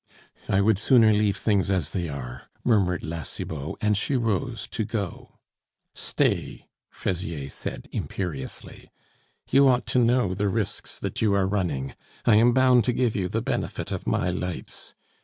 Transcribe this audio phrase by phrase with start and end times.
[0.49, 4.83] "I would sooner leave things as they are" murmured La Cibot, and she rose to
[4.83, 5.37] go.
[5.93, 8.89] "Stay," Fraisier said imperiously.
[9.51, 11.93] "You ought to know the risks that you are running;
[12.25, 14.95] I am bound to give you the benefit of my lights.